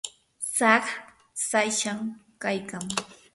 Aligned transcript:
saqsashqam 0.55 1.99
kaykaa. 2.41 2.85